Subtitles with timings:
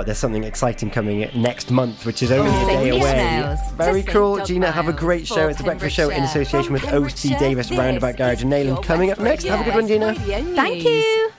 [0.00, 3.42] but there's something exciting coming next month, which is only Oh, a day away.
[3.42, 3.72] Miles.
[3.72, 4.42] Very cool.
[4.46, 5.46] Gina, have a great show.
[5.48, 8.82] It's the Breakfast Show in association with From OC Davis Roundabout Garage and this Neyland
[8.82, 9.44] coming up next.
[9.44, 10.14] Have a good one, Gina.
[10.14, 11.30] Thank you.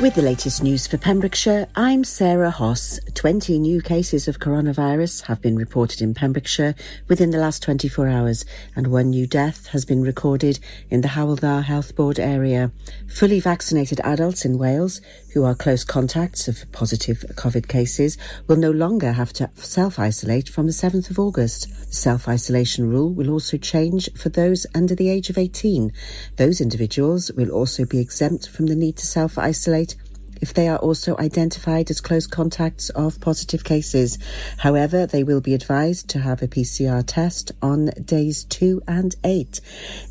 [0.00, 2.98] With the latest news for Pembrokeshire, I'm Sarah Hoss.
[3.14, 6.74] 20 new cases of coronavirus have been reported in Pembrokeshire
[7.06, 8.44] within the last 24 hours,
[8.74, 10.58] and one new death has been recorded
[10.90, 12.72] in the Hywel Dda Health Board area.
[13.08, 15.00] Fully vaccinated adults in Wales
[15.34, 20.66] who are close contacts of positive COVID cases will no longer have to self-isolate from
[20.66, 21.68] the 7th of August.
[21.88, 25.92] The self-isolation rule will also change for those under the age of 18.
[26.36, 29.96] Those individuals will also be exempt from the need to self-isolate
[30.40, 34.18] if they are also identified as close contacts of positive cases.
[34.58, 39.60] However, they will be advised to have a PCR test on days two and eight.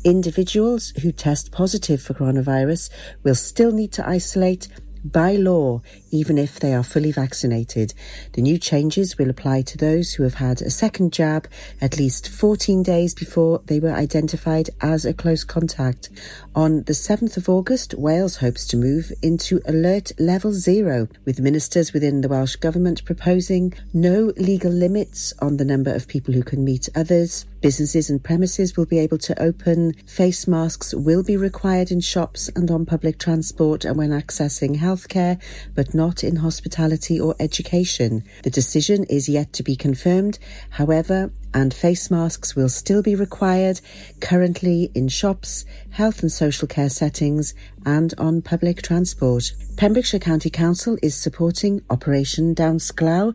[0.04, 2.90] Individuals who test positive for coronavirus
[3.22, 4.68] will still need to isolate
[5.04, 5.80] by law,
[6.14, 7.92] even if they are fully vaccinated.
[8.32, 11.48] The new changes will apply to those who have had a second jab
[11.80, 16.10] at least 14 days before they were identified as a close contact.
[16.54, 21.92] On the 7th of August, Wales hopes to move into alert level zero, with ministers
[21.92, 26.64] within the Welsh Government proposing no legal limits on the number of people who can
[26.64, 27.44] meet others.
[27.60, 29.94] Businesses and premises will be able to open.
[30.06, 35.40] Face masks will be required in shops and on public transport and when accessing healthcare,
[35.74, 38.24] but not in hospitality or education.
[38.42, 40.38] The decision is yet to be confirmed.
[40.70, 43.80] However, and face masks will still be required
[44.20, 47.54] currently in shops, health and social care settings
[47.86, 49.52] and on public transport.
[49.76, 53.32] Pembrokeshire County Council is supporting Operation Dawns Glaw,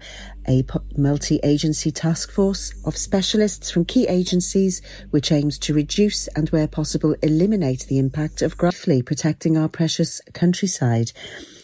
[0.48, 0.66] a
[0.98, 4.82] multi-agency task force of specialists from key agencies
[5.12, 10.22] which aims to reduce and where possible eliminate the impact of gravely protecting our precious
[10.34, 11.12] countryside.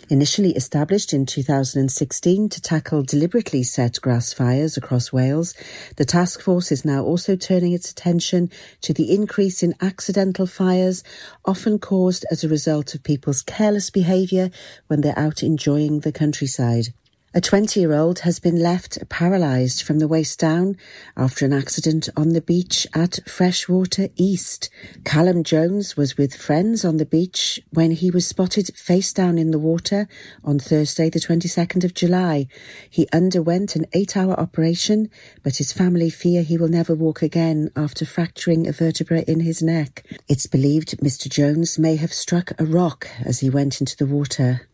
[0.08, 5.56] Initially established in 2016 to tackle deliberately set grass fires across Wales,
[5.96, 11.04] the task force is now also turning its attention to the increase in accidental fires,
[11.44, 14.52] often caused as a result of people's careless behaviour
[14.86, 16.94] when they're out enjoying the countryside.
[17.38, 20.78] A 20 year old has been left paralysed from the waist down
[21.18, 24.70] after an accident on the beach at Freshwater East.
[25.04, 29.52] Callum Jones was with friends on the beach when he was spotted face down in
[29.52, 30.08] the water
[30.46, 32.48] on Thursday, the 22nd of July.
[32.90, 35.10] He underwent an eight hour operation,
[35.44, 39.62] but his family fear he will never walk again after fracturing a vertebra in his
[39.62, 40.06] neck.
[40.30, 41.28] It's believed Mr.
[41.28, 44.70] Jones may have struck a rock as he went into the water.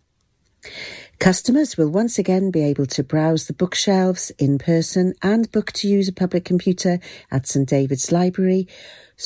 [1.22, 5.88] Customers will once again be able to browse the bookshelves in person and book to
[5.88, 7.00] use a public computer
[7.30, 8.68] at St David's Library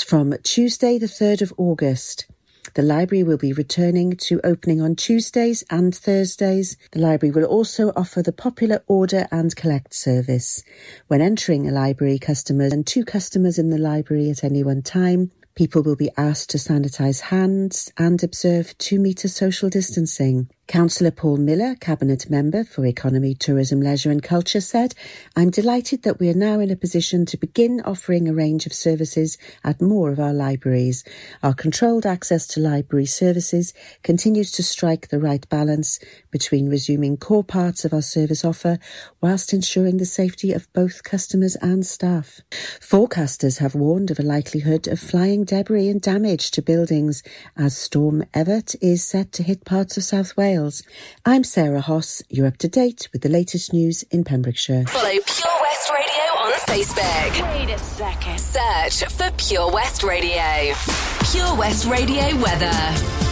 [0.06, 2.26] from Tuesday, the 3rd of August.
[2.74, 6.76] The library will be returning to opening on Tuesdays and Thursdays.
[6.92, 10.66] The library will also offer the popular order and collect service.
[11.08, 15.32] When entering a library, customers and two customers in the library at any one time,
[15.56, 20.50] people will be asked to sanitise hands and observe two metre social distancing.
[20.68, 24.96] Councillor Paul Miller, Cabinet Member for Economy, Tourism, Leisure and Culture, said,
[25.36, 28.74] I'm delighted that we are now in a position to begin offering a range of
[28.74, 31.04] services at more of our libraries.
[31.44, 36.00] Our controlled access to library services continues to strike the right balance
[36.32, 38.80] between resuming core parts of our service offer
[39.22, 42.42] whilst ensuring the safety of both customers and staff.
[42.82, 47.22] Forecasters have warned of a likelihood of flying debris and damage to buildings
[47.56, 50.55] as Storm Evert is set to hit parts of South Wales.
[51.26, 52.22] I'm Sarah Hoss.
[52.30, 54.86] You're up to date with the latest news in Pembrokeshire.
[54.88, 57.58] Follow Pure West Radio on Facebook.
[57.60, 58.40] Wait a second.
[58.40, 60.74] Search for Pure West Radio.
[61.32, 63.25] Pure West Radio weather.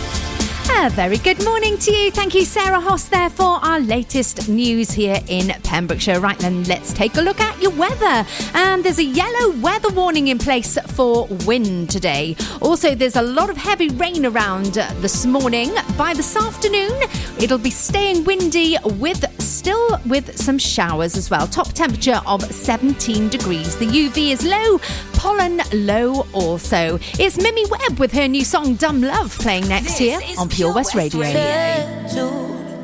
[0.70, 2.12] A very good morning to you.
[2.12, 6.20] Thank you, Sarah Hoss, there for our latest news here in Pembrokeshire.
[6.20, 8.26] Right then, let's take a look at your weather.
[8.54, 12.36] And there's a yellow weather warning in place for wind today.
[12.62, 15.72] Also, there's a lot of heavy rain around this morning.
[15.98, 17.02] By this afternoon,
[17.40, 19.24] it'll be staying windy with
[19.64, 21.48] still with some showers as well.
[21.48, 23.78] Top temperature of 17 degrees.
[23.78, 24.80] The UV is low,
[25.14, 27.00] pollen low also.
[27.18, 30.74] It's Mimi Webb with her new song Dumb Love playing next This is on Pure
[30.76, 31.24] West Radio.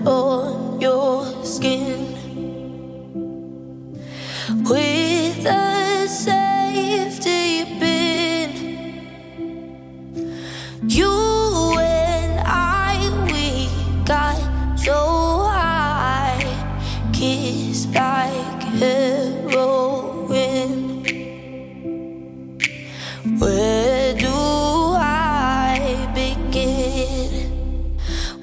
[0.03, 2.15] on your skin
[4.63, 8.51] with a safety pin.
[10.87, 11.11] You
[11.77, 13.69] and I, we
[14.03, 16.41] got so high,
[17.13, 19.98] kissed like heroin.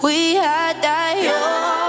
[0.02, 1.85] We had that young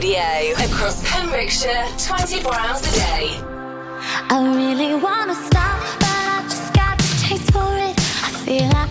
[0.00, 3.36] Radio across Pembrokeshire 24 hours a day.
[4.30, 7.94] I really wanna stop, but I just got the taste for it.
[8.24, 8.89] I feel like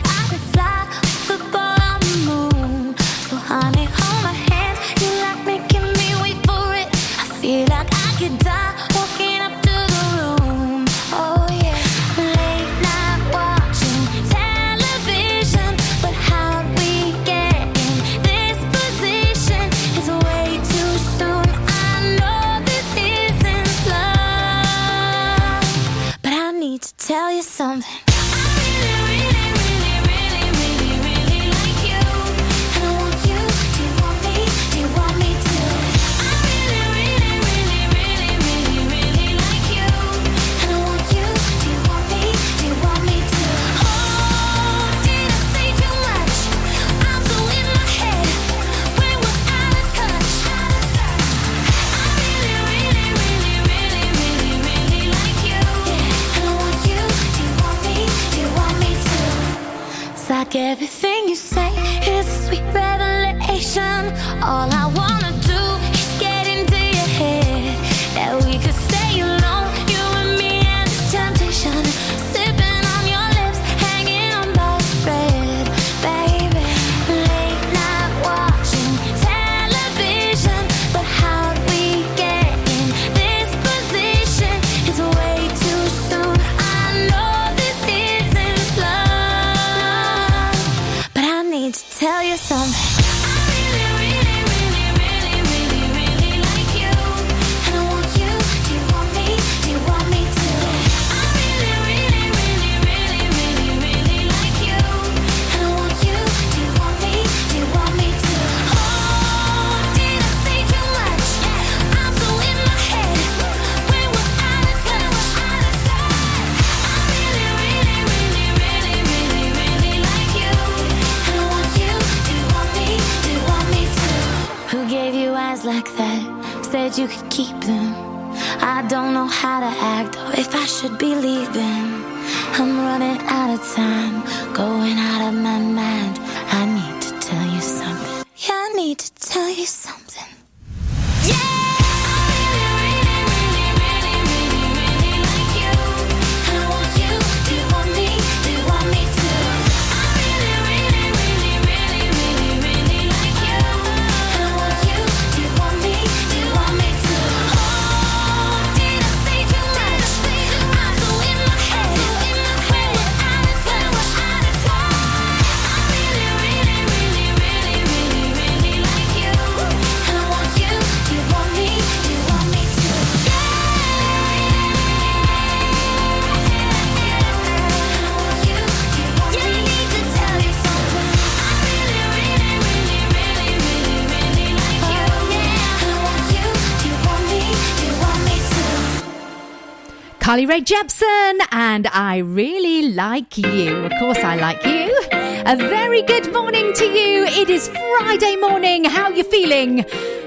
[190.30, 193.78] Carly Rae Jepsen, and I really like you.
[193.78, 194.96] Of course, I like you.
[195.12, 197.26] A very good morning to you.
[197.26, 198.84] It is Friday morning.
[198.84, 199.84] How are you feeling?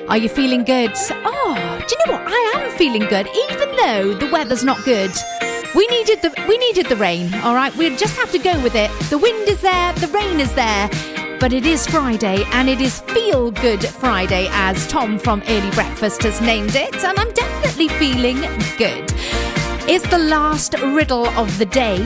[0.09, 0.90] Are you feeling good?
[1.25, 1.54] Oh,
[1.87, 2.26] do you know what?
[2.26, 5.12] I am feeling good, even though the weather's not good.
[5.73, 7.32] We needed the we needed the rain.
[7.35, 8.90] All right, we just have to go with it.
[9.09, 10.90] The wind is there, the rain is there,
[11.38, 16.25] but it is Friday and it is Feel Good Friday, as Tom from Early Breakfast
[16.25, 18.40] has named it, and I'm definitely feeling
[18.76, 19.12] good.
[19.88, 21.96] It's the last riddle of the day.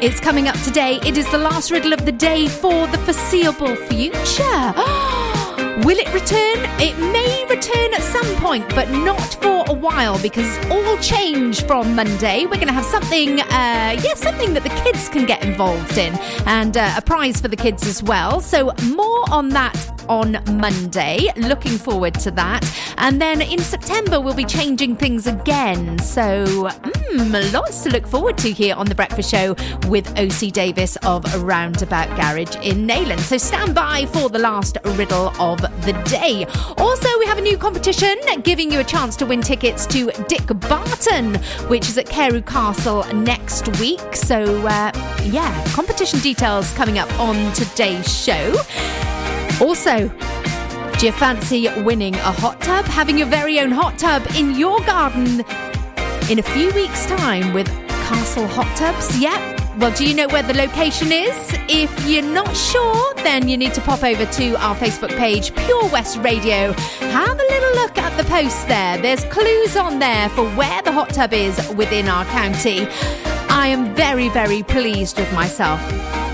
[0.00, 0.98] It's coming up today.
[1.04, 4.72] It is the last riddle of the day for the foreseeable future.
[5.84, 6.56] Will it return?
[6.80, 11.94] It may return at some point, but not for a while because all change from
[11.94, 12.46] Monday.
[12.46, 16.14] We're going to have something, uh, yeah, something that the kids can get involved in
[16.46, 18.40] and uh, a prize for the kids as well.
[18.40, 21.28] So, more on that on Monday.
[21.36, 22.64] Looking forward to that.
[22.98, 25.98] And then in September, we'll be changing things again.
[25.98, 29.54] So, mm, lots to look forward to here on The Breakfast Show
[29.88, 33.20] with OC Davis of Roundabout Garage in Neyland.
[33.20, 36.46] So, stand by for the last riddle of the day.
[36.78, 40.46] Also, we have a new competition giving you a chance to win tickets to Dick
[40.68, 41.34] Barton,
[41.68, 44.14] which is at Carew Castle next week.
[44.14, 44.92] So, uh,
[45.24, 48.54] yeah, competition details coming up on today's show.
[49.60, 50.08] Also,
[50.98, 52.84] do you fancy winning a hot tub?
[52.84, 55.40] Having your very own hot tub in your garden
[56.30, 57.66] in a few weeks' time with
[58.06, 59.18] Castle Hot Tubs?
[59.18, 59.78] Yep.
[59.78, 61.34] Well, do you know where the location is?
[61.68, 65.88] If you're not sure, then you need to pop over to our Facebook page, Pure
[65.88, 66.72] West Radio.
[66.72, 68.96] Have a little look at the post there.
[68.98, 72.86] There's clues on there for where the hot tub is within our county.
[73.58, 75.80] I am very, very pleased with myself.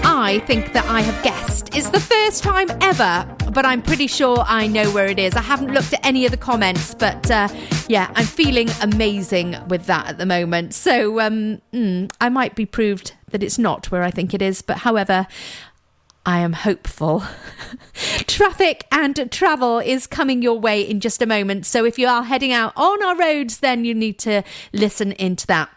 [0.05, 1.73] I think that I have guessed.
[1.73, 5.35] It's the first time ever, but I'm pretty sure I know where it is.
[5.35, 7.47] I haven't looked at any of the comments, but uh,
[7.87, 10.75] yeah, I'm feeling amazing with that at the moment.
[10.75, 14.61] So um, mm, I might be proved that it's not where I think it is,
[14.61, 15.29] but however,
[16.27, 17.23] I am hopeful.
[18.27, 21.67] Traffic and travel is coming your way in just a moment.
[21.67, 25.47] So if you are heading out on our roads, then you need to listen into
[25.47, 25.71] that.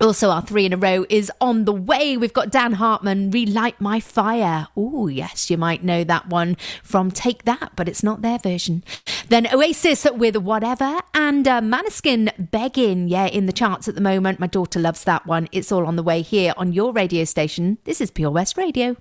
[0.00, 2.16] Also, our three in a row is on the way.
[2.16, 4.68] We've got Dan Hartman, Relight My Fire.
[4.76, 8.84] Oh, yes, you might know that one from Take That, but it's not their version.
[9.28, 13.08] Then Oasis with Whatever and uh, Maneskin Begging.
[13.08, 14.38] Yeah, in the charts at the moment.
[14.38, 15.48] My daughter loves that one.
[15.50, 17.78] It's all on the way here on your radio station.
[17.84, 18.96] This is Pure West Radio.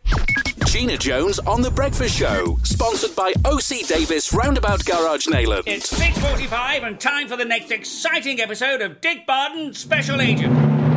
[0.67, 5.63] Gina Jones on The Breakfast Show, sponsored by OC Davis Roundabout Garage Neyland.
[5.65, 10.96] It's 6.45 and time for the next exciting episode of Dick Barton Special Agent.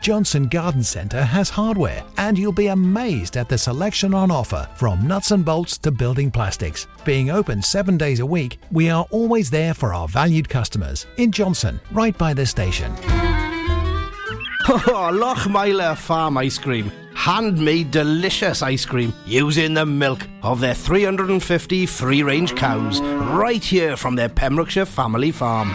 [0.00, 5.06] Johnston Garden Centre has hardware, and you'll be amazed at the selection on offer from
[5.06, 6.86] nuts and bolts to building plastics.
[7.04, 11.30] Being open seven days a week, we are always there for our valued customers in
[11.30, 12.94] Johnston, right by the station.
[14.68, 16.92] Oh, Lochmeyler Farm Ice Cream.
[17.14, 23.96] Handmade delicious ice cream using the milk of their 350 free range cows right here
[23.96, 25.74] from their Pembrokeshire family farm.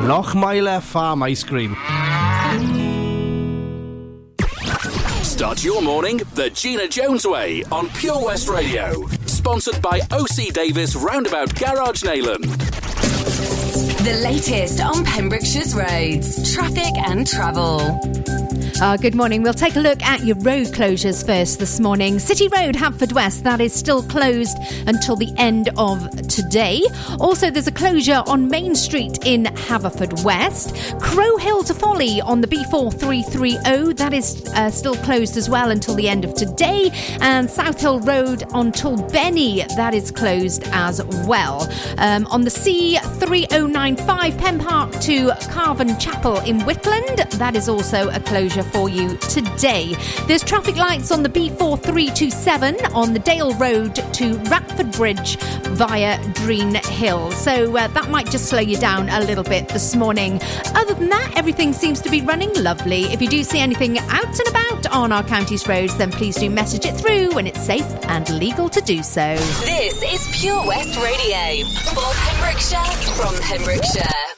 [0.00, 1.74] Lochmeyler Farm Ice Cream.
[5.24, 10.94] Start your morning the Gina Jones way on Pure West Radio, sponsored by OC Davis
[10.94, 12.44] Roundabout Garage Neyland.
[14.04, 17.98] The latest on Pembrokeshire's roads, traffic and travel.
[18.80, 19.42] Uh, good morning.
[19.42, 22.20] We'll take a look at your road closures first this morning.
[22.20, 24.56] City Road, Haverfordwest, that is still closed
[24.86, 26.82] until the end of today.
[27.18, 30.76] Also, there's a closure on Main Street in Haverford West.
[31.00, 35.96] Crow Hill to Folly on the B4330, that is uh, still closed as well until
[35.96, 36.92] the end of today.
[37.20, 41.68] And South Hill Road on Tulbenny, that is closed as well.
[41.98, 48.20] Um, on the C3095 Pen Park to Carven Chapel in Whitland, that is also a
[48.20, 49.94] closure for you today.
[50.26, 55.36] There's traffic lights on the B4327 on the Dale Road to Ratford Bridge
[55.76, 57.30] via Green Hill.
[57.32, 60.40] So uh, that might just slow you down a little bit this morning.
[60.74, 63.04] Other than that, everything seems to be running lovely.
[63.04, 66.50] If you do see anything out and about on our county's roads, then please do
[66.50, 69.36] message it through when it's safe and legal to do so.
[69.64, 74.37] This is Pure West Radio for Pembrokeshire from Pembrokeshire.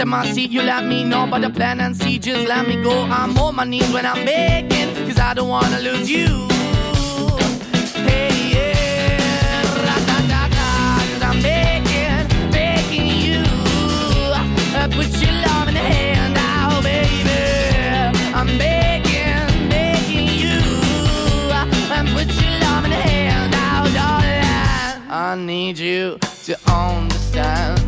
[0.00, 1.26] Anytime I see, you let me know.
[1.26, 3.02] But the plan and see, just let me go.
[3.02, 6.46] I'm on my knees when I'm begging, cause I don't wanna lose you.
[8.06, 13.42] Hey, yeah, ra-da-da-da, 'cause I'm begging, begging you.
[14.78, 17.40] Uh, Put your love in the hand out, baby.
[18.38, 20.60] I'm begging, begging you.
[21.58, 25.02] Uh, And put your love in the hand out, darling.
[25.10, 27.87] I need you to understand.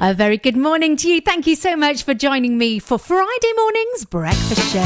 [0.00, 1.20] A very good morning to you.
[1.22, 4.84] Thank you so much for joining me for Friday morning's breakfast show.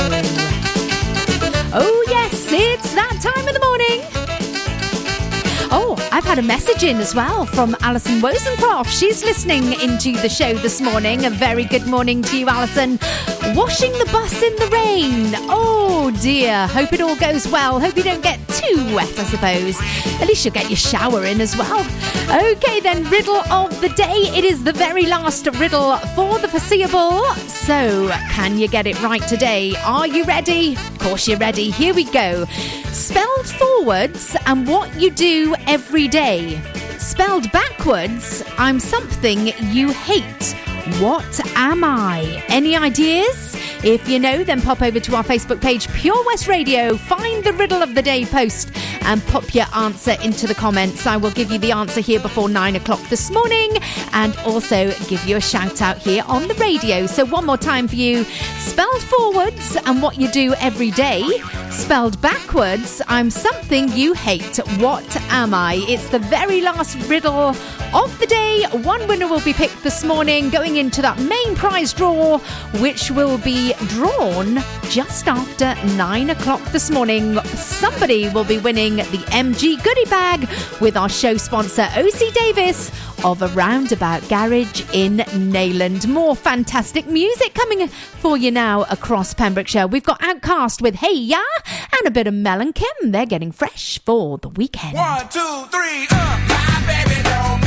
[1.75, 4.58] Oh, yes, it's that time of the morning.
[5.71, 8.87] Oh, I've had a message in as well from Alison Wozencroft.
[8.87, 11.27] She's listening into the show this morning.
[11.27, 12.99] A very good morning to you, Alison.
[13.55, 15.33] Washing the bus in the rain.
[15.51, 16.67] Oh dear.
[16.69, 17.81] Hope it all goes well.
[17.81, 19.79] Hope you don't get too wet, I suppose.
[20.21, 21.81] At least you'll get your shower in as well.
[22.31, 24.23] Okay, then, riddle of the day.
[24.37, 27.25] It is the very last riddle for the foreseeable.
[27.47, 29.75] So, can you get it right today?
[29.85, 30.75] Are you ready?
[30.77, 31.71] Of course, you're ready.
[31.71, 32.45] Here we go.
[32.93, 36.61] Spelled forwards and what you do every day.
[36.99, 40.55] Spelled backwards, I'm something you hate.
[41.01, 42.43] What am I?
[42.49, 43.57] Any ideas?
[43.85, 47.53] If you know, then pop over to our Facebook page, Pure West Radio, find the
[47.53, 51.07] riddle of the day post, and pop your answer into the comments.
[51.07, 53.79] I will give you the answer here before nine o'clock this morning,
[54.13, 57.07] and also give you a shout out here on the radio.
[57.07, 58.25] So, one more time for you
[58.59, 61.23] spelled forwards and what you do every day.
[61.71, 64.57] Spelled backwards, I'm something you hate.
[64.79, 65.85] What am I?
[65.89, 67.55] It's the very last riddle
[67.95, 68.65] of the day.
[68.73, 72.39] One winner will be picked this morning, going into that main prize draw,
[72.81, 74.59] which will be drawn
[74.91, 77.39] just after nine o'clock this morning.
[77.45, 80.49] Somebody will be winning the MG Goodie Bag
[80.81, 82.91] with our show sponsor, OC Davis
[83.25, 86.07] of a roundabout garage in Neyland.
[86.07, 89.87] More fantastic music coming for you now across Pembrokeshire.
[89.87, 91.43] We've got OutKast with Hey Ya
[91.93, 93.11] and a bit of Mel and Kim.
[93.11, 94.95] They're getting fresh for the weekend.
[94.95, 97.58] One, two, three, up, uh, my baby, do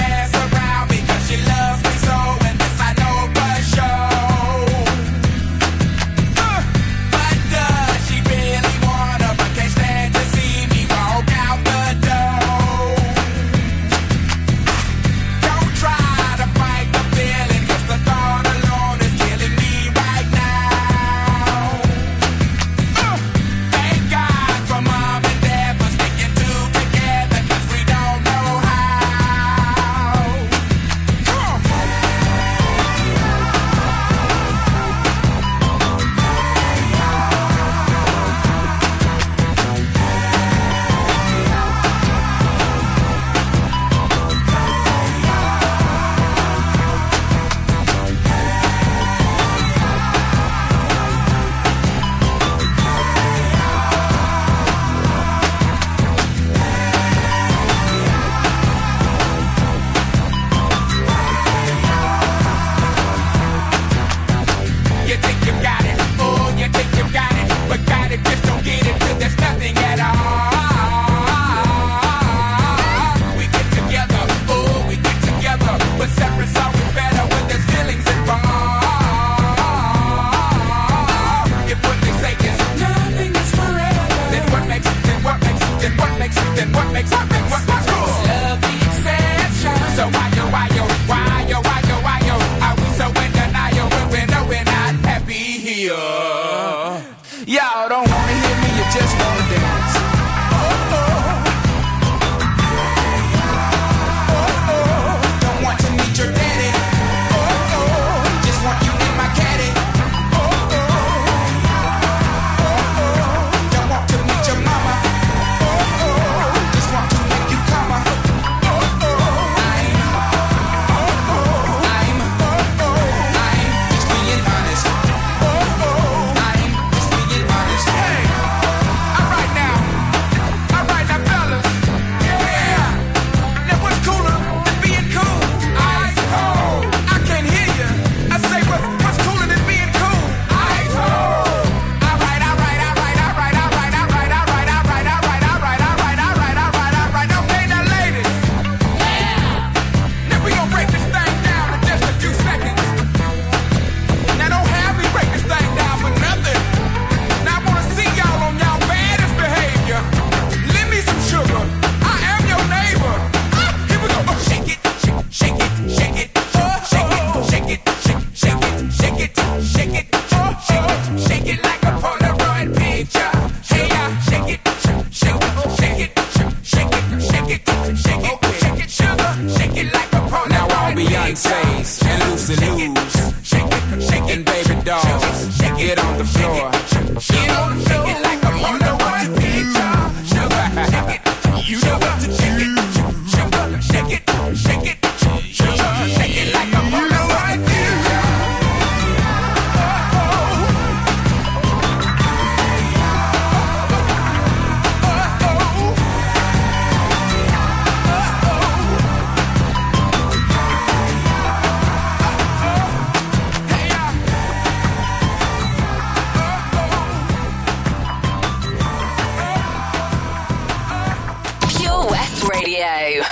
[222.54, 223.24] Radio.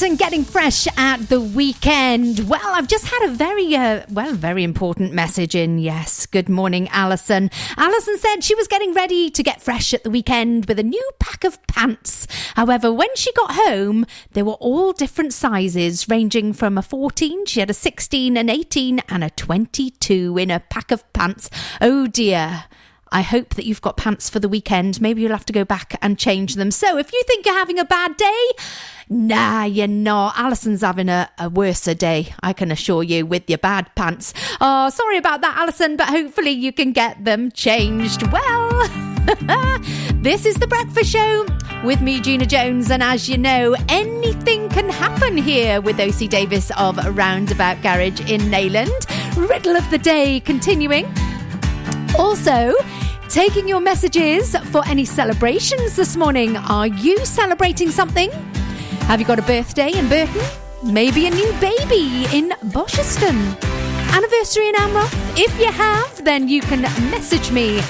[0.02, 2.48] and getting fresh at the weekend.
[2.48, 5.78] Well, I've just had a very, uh, well, very important message in.
[5.78, 6.26] Yes.
[6.26, 7.50] Good morning, Alison.
[7.76, 11.10] Alison said she was getting ready to get fresh at the weekend with a new
[11.18, 12.26] pack of pants.
[12.56, 17.60] However, when she got home, they were all different sizes, ranging from a 14, she
[17.60, 21.50] had a 16, an 18, and a 22 in a pack of pants.
[21.80, 22.64] Oh dear.
[23.12, 25.00] I hope that you've got pants for the weekend.
[25.00, 26.70] Maybe you'll have to go back and change them.
[26.70, 28.48] So if you think you're having a bad day,
[29.08, 30.36] nah, you're not.
[30.36, 34.32] Alison's having a, a worser day, I can assure you, with your bad pants.
[34.60, 38.22] Oh, sorry about that, Alison, but hopefully you can get them changed.
[38.30, 38.88] Well,
[40.14, 41.46] this is the breakfast show
[41.84, 46.70] with me, Gina Jones, and as you know, anything can happen here with OC Davis
[46.78, 49.48] of Roundabout Garage in Neyland.
[49.48, 51.06] Riddle of the day continuing.
[52.18, 52.74] Also,
[53.28, 56.56] taking your messages for any celebrations this morning.
[56.56, 58.30] Are you celebrating something?
[59.02, 60.42] Have you got a birthday in Burton?
[60.82, 63.36] Maybe a new baby in Bosherston?
[64.12, 65.12] Anniversary in Amroth?
[65.38, 67.80] If you have, then you can message me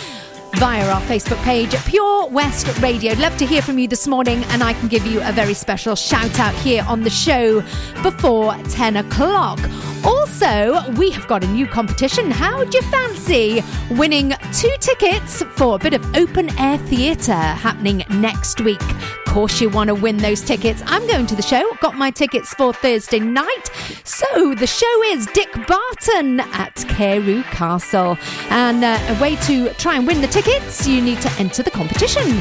[0.57, 3.15] via our Facebook page, Pure West Radio.
[3.15, 5.97] Love to hear from you this morning, and I can give you a very special
[5.97, 7.63] shout out here on the show
[8.03, 9.59] before 10 o'clock.
[10.05, 12.31] Also, we have got a new competition.
[12.31, 18.05] How do you fancy winning two tickets for a bit of open air theatre happening
[18.11, 18.83] next week?
[18.83, 20.83] Of course, you want to win those tickets.
[20.87, 23.71] I'm going to the show, got my tickets for Thursday night.
[24.05, 28.17] So, the show is Dick Barton at Carew Castle.
[28.49, 31.71] And uh, a way to try and win the tickets, you need to enter the
[31.71, 32.41] competition.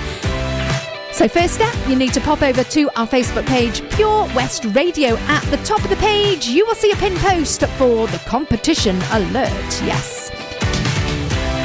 [1.19, 5.17] So, first step, you need to pop over to our Facebook page, Pure West Radio.
[5.27, 8.95] At the top of the page, you will see a pin post for the competition
[9.11, 9.81] alert.
[9.83, 10.31] Yes.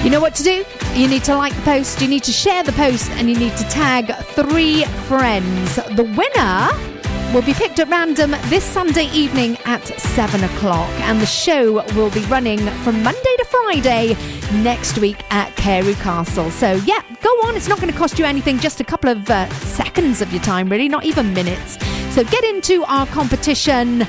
[0.05, 0.64] You know what to do?
[0.94, 3.57] You need to like the post, you need to share the post, and you need
[3.57, 5.76] to tag three friends.
[5.76, 6.93] The winner
[7.35, 12.11] will be picked at random this Sunday evening at 7 o'clock, and the show will
[12.11, 14.16] be running from Monday to Friday
[14.62, 16.49] next week at Carew Castle.
[16.53, 17.57] So, yeah, go on.
[17.57, 20.43] It's not going to cost you anything, just a couple of uh, seconds of your
[20.43, 21.76] time, really, not even minutes.
[22.14, 24.07] So, get into our competition.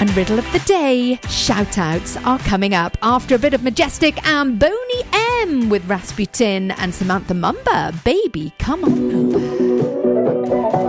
[0.00, 4.26] And riddle of the day shout outs are coming up after a bit of Majestic
[4.26, 8.02] and Boney M with Rasputin and Samantha Mumba.
[8.02, 10.81] Baby, come on over.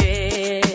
[0.00, 0.69] Just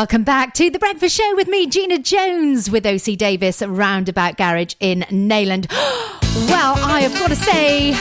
[0.00, 4.74] Welcome back to the Breakfast Show with me, Gina Jones, with OC Davis Roundabout Garage
[4.80, 5.70] in Neyland.
[6.48, 7.92] well, I have got to say,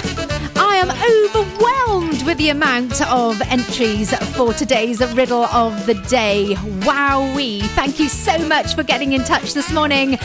[0.55, 0.91] I am
[1.35, 6.55] overwhelmed with the amount of entries for today's riddle of the day.
[6.85, 7.63] Wowee!
[7.71, 10.17] Thank you so much for getting in touch this morning.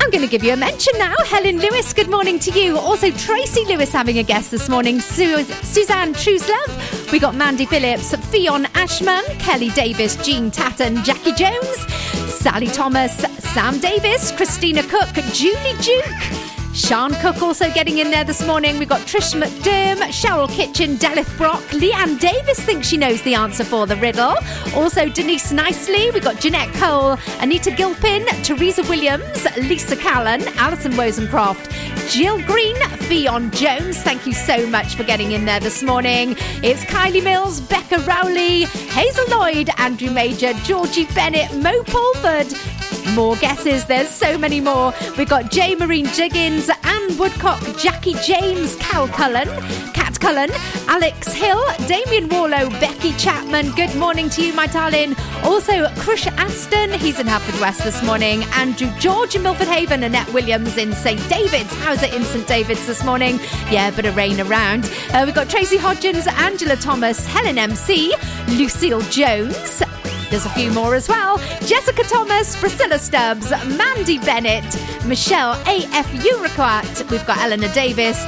[0.00, 1.14] I'm going to give you a mention now.
[1.24, 2.76] Helen Lewis, good morning to you.
[2.76, 5.00] Also, Tracy Lewis having a guest this morning.
[5.00, 7.12] Su- Suzanne Truslove.
[7.12, 11.86] We got Mandy Phillips, Fionn Ashman, Kelly Davis, Jean Tatton, Jackie Jones,
[12.26, 16.43] Sally Thomas, Sam Davis, Christina Cook, Julie Duke.
[16.74, 18.80] Sean Cook also getting in there this morning.
[18.80, 23.62] We've got Trish McDerm, Cheryl Kitchen, Delith Brock, Leanne Davis thinks she knows the answer
[23.62, 24.34] for the riddle.
[24.74, 26.10] Also Denise Nicely.
[26.10, 31.70] We've got Jeanette Cole, Anita Gilpin, Teresa Williams, Lisa Callan, Alison Wozencroft,
[32.10, 32.76] Jill Green,
[33.08, 34.02] Fionn Jones.
[34.02, 36.34] Thank you so much for getting in there this morning.
[36.60, 42.73] It's Kylie Mills, Becca Rowley, Hazel Lloyd, Andrew Major, Georgie Bennett, Mo Pulford.
[43.12, 44.92] More guesses, there's so many more.
[45.16, 49.48] We've got Jay Marine Jiggins, Anne Woodcock, Jackie James, Cal Cullen,
[49.92, 50.50] Kat Cullen,
[50.88, 53.70] Alex Hill, Damien Warlow, Becky Chapman.
[53.72, 55.14] Good morning to you, my darling.
[55.44, 58.42] Also, Krush Aston, he's in West this morning.
[58.54, 61.20] Andrew George in Milford Haven, Annette Williams in St.
[61.28, 61.72] David's.
[61.76, 62.46] How's it in St.
[62.46, 63.38] David's this morning?
[63.70, 64.90] Yeah, bit of rain around.
[65.12, 68.14] Uh, we've got Tracy Hodgins, Angela Thomas, Helen MC,
[68.48, 69.82] Lucille Jones.
[70.34, 71.38] There's a few more as well.
[71.60, 74.64] Jessica Thomas, Priscilla Stubbs, Mandy Bennett,
[75.06, 76.12] Michelle A.F.
[76.24, 77.08] Uriquat.
[77.08, 78.20] We've got Eleanor Davis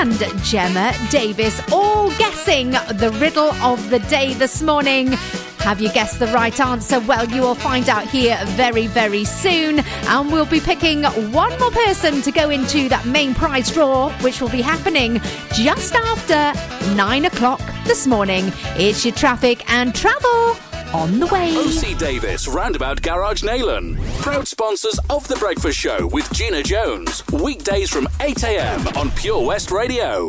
[0.00, 5.12] and Gemma Davis all guessing the riddle of the day this morning.
[5.58, 6.98] Have you guessed the right answer?
[6.98, 9.78] Well, you will find out here very, very soon.
[10.08, 14.40] And we'll be picking one more person to go into that main prize draw, which
[14.40, 15.20] will be happening
[15.52, 18.50] just after nine o'clock this morning.
[18.76, 20.56] It's your traffic and travel
[20.94, 21.54] on the way.
[21.56, 24.00] OC Davis Roundabout Garage Neyland.
[24.20, 27.26] Proud sponsors of The Breakfast Show with Gina Jones.
[27.32, 30.28] Weekdays from 8am on Pure West Radio.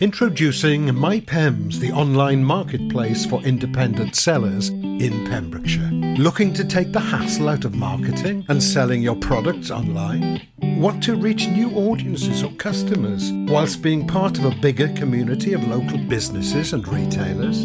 [0.00, 5.90] Introducing MyPems, the online marketplace for independent sellers in Pembrokeshire.
[6.18, 10.42] Looking to take the hassle out of marketing and selling your products online?
[10.58, 15.66] Want to reach new audiences or customers whilst being part of a bigger community of
[15.66, 17.64] local businesses and retailers?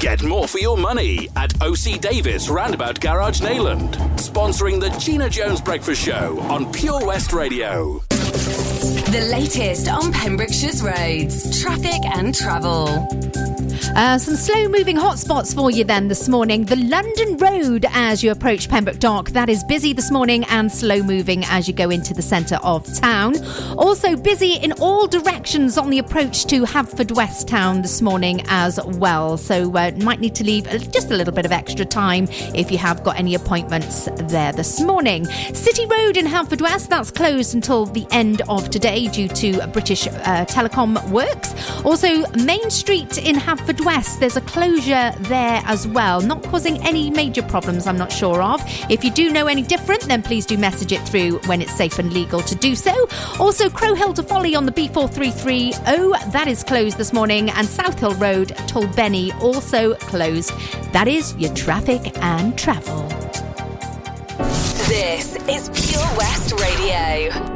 [0.00, 3.94] Get more for your money at OC Davis Roundabout Garage Neyland.
[4.16, 8.00] Sponsoring the Gina Jones Breakfast Show on Pure West Radio.
[8.08, 13.08] The latest on Pembrokeshire's roads, traffic and travel.
[13.96, 16.66] Uh, some slow moving hotspots for you then this morning.
[16.66, 21.02] The London Road as you approach Pembroke Dock, that is busy this morning and slow
[21.02, 23.36] moving as you go into the centre of town.
[23.78, 29.38] Also busy in all directions on the approach to Haverfordwest Town this morning as well.
[29.38, 32.76] So uh, might need to leave just a little bit of extra time if you
[32.76, 35.24] have got any appointments there this morning.
[35.54, 40.44] City Road in Haverfordwest, that's closed until the end of today due to British uh,
[40.44, 41.54] Telecom works.
[41.82, 47.08] Also, Main Street in Haverford West, there's a closure there as well, not causing any
[47.08, 48.60] major problems, I'm not sure of.
[48.90, 52.00] If you do know any different, then please do message it through when it's safe
[52.00, 53.08] and legal to do so.
[53.38, 57.68] Also, Crow Hill to Folly on the B4330, oh, that is closed this morning, and
[57.68, 60.50] South Hill Road, Tolbenny, also closed.
[60.92, 63.06] That is your traffic and travel.
[64.88, 67.55] This is Pure West Radio.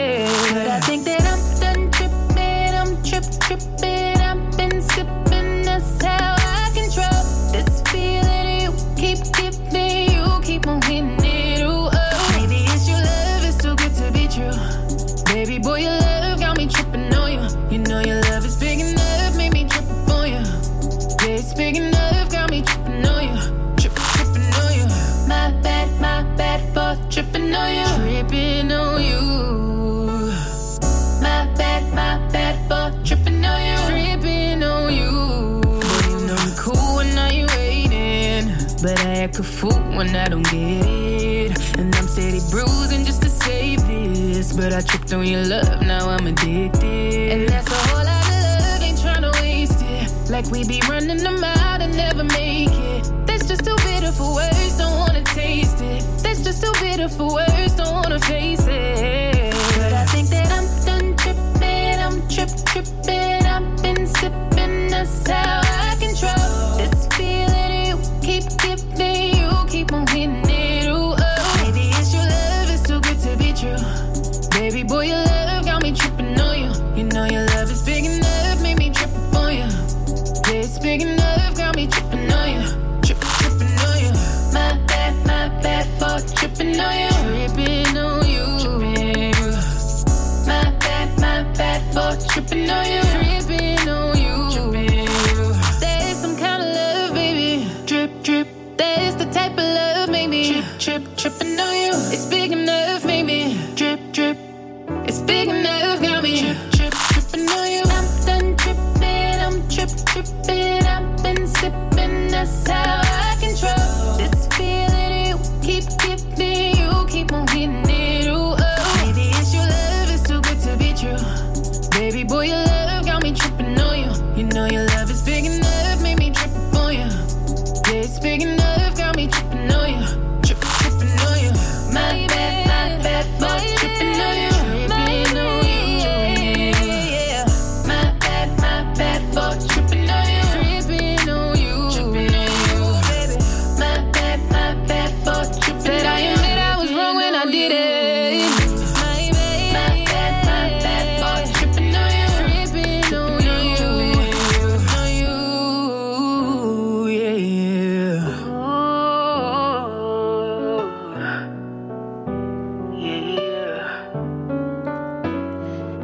[28.21, 29.21] Tripping on you.
[31.21, 33.77] My bad, my bad for tripping on you.
[33.89, 35.11] Tripping on you.
[36.27, 37.15] Know you cool when
[37.55, 38.53] waiting.
[38.81, 41.77] But I act a fool when I don't get it.
[41.77, 44.55] And I'm steady bruising just to save this.
[44.55, 47.31] But I tripped on your love, now I'm addicted.
[47.33, 50.29] And that's a whole lot of love, ain't trying to waste it.
[50.29, 52.90] Like we be running them out and never make it.
[54.11, 56.03] Bitter for words, don't wanna taste it.
[56.21, 59.53] That's just too bitter for words, don't wanna face it.
[59.77, 63.45] But I think that I'm done tripping, I'm trip tripping.
[63.45, 67.87] I've been sipping, that's how I control this feeling.
[67.87, 70.50] You keep giving, you keep on hitting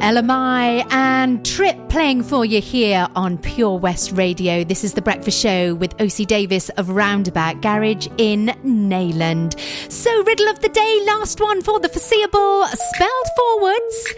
[0.08, 4.64] Ella Mai and Trip playing for you here on Pure West Radio.
[4.64, 9.60] This is the breakfast show with OC Davis of Roundabout Garage in Neyland.
[9.92, 14.14] So, riddle of the day, last one for the foreseeable, spelled forwards.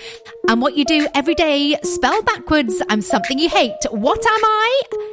[0.48, 2.80] And what you do every day, spell backwards.
[2.88, 3.84] I'm something you hate.
[3.90, 5.09] What am I?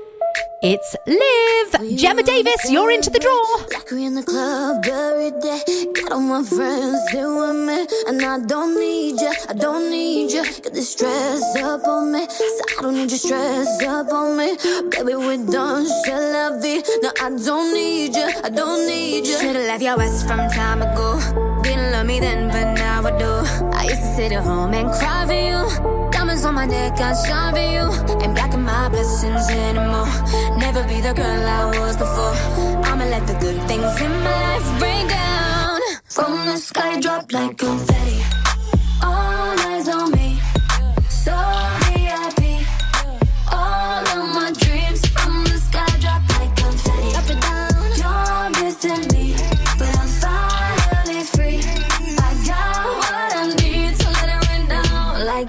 [0.63, 1.97] It's Liv.
[1.99, 3.77] Gemma Davis, you're into the draw.
[3.77, 5.61] Like we in the club every day.
[5.93, 6.97] Got all my friends
[7.67, 7.85] me.
[8.07, 10.43] And I don't need you, I don't need you.
[10.73, 12.27] This stress up on me.
[12.27, 14.57] So I don't need you stress up on me.
[14.89, 16.81] Baby, we done, shall la vie.
[17.03, 19.37] No, I don't need you, I don't need you.
[19.37, 21.19] Should've left your ass from time ago.
[21.61, 23.31] Didn't love me then, but now I do.
[23.77, 26.06] I used to sit at home and cry for you.
[26.57, 27.85] My neck, I shine for you.
[28.19, 30.09] Ain't blocking my blessings anymore.
[30.57, 32.33] Never be the girl I was before.
[32.83, 35.79] I'ma let the good things in my life rain down.
[36.05, 38.23] From the sky, drop like confetti.
[39.03, 40.39] All eyes on me.
[41.09, 41.35] So
[41.93, 42.65] VIP.
[43.51, 47.09] All of my dreams from the sky, drop like confetti.
[47.19, 47.87] Up and down.
[48.01, 49.06] You're missing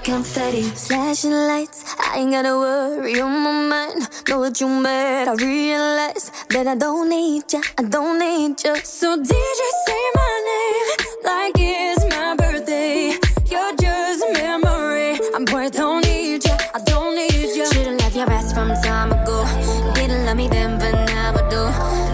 [0.09, 0.63] confetti.
[0.63, 4.09] Flashing lights, I ain't gotta worry on my mind.
[4.27, 8.73] Know what you mad, I realize that I don't need ya, I don't need ya.
[8.83, 10.89] So DJ say my name
[11.29, 13.17] like it's my birthday.
[13.51, 15.19] You're just a memory.
[15.35, 17.65] I'm poor, don't need ya, I don't need ya.
[17.71, 19.45] Should've left your ass from time ago.
[19.93, 21.61] Didn't love me then, but now I do.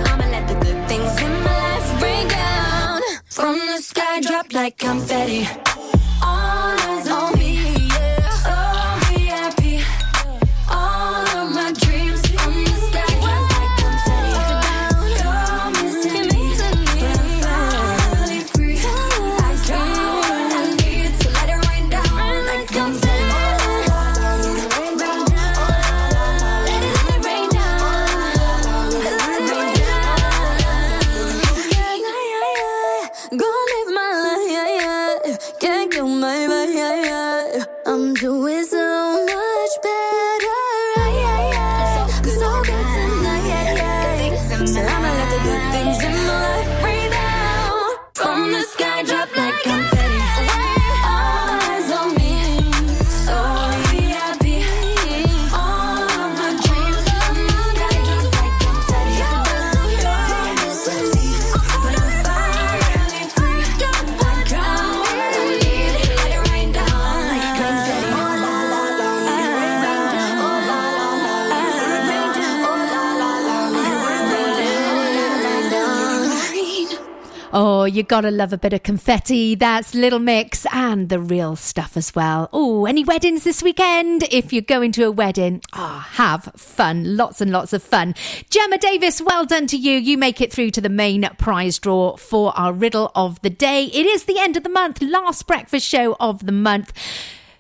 [0.10, 3.02] I'ma let the good things in my life rain down.
[3.26, 5.48] From the sky, drop like confetti.
[78.06, 79.56] Gotta love a bit of confetti.
[79.56, 82.50] That's Little Mix and the real stuff as well.
[82.54, 84.24] Oh, any weddings this weekend?
[84.32, 87.18] If you're going to a wedding, ah, have fun.
[87.18, 88.16] Lots and lots of fun.
[88.50, 89.98] Gemma Davis, well done to you.
[89.98, 93.86] You make it through to the main prize draw for our riddle of the day.
[93.86, 96.94] It is the end of the month, last breakfast show of the month.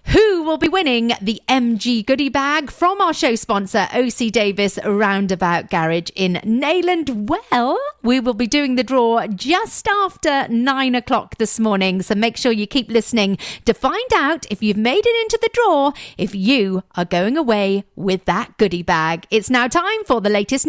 [0.09, 5.71] Who will be winning the MG goodie bag from our show sponsor, OC Davis Roundabout
[5.71, 7.27] Garage in Neyland?
[7.27, 12.03] Well, we will be doing the draw just after nine o'clock this morning.
[12.03, 15.49] So make sure you keep listening to find out if you've made it into the
[15.51, 19.25] draw, if you are going away with that goodie bag.
[19.31, 20.63] It's now time for the latest news.